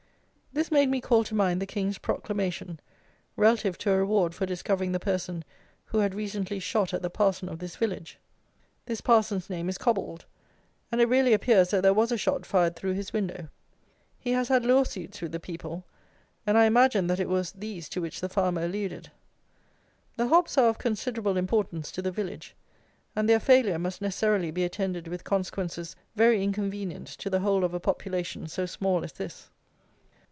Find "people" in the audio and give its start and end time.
15.39-15.85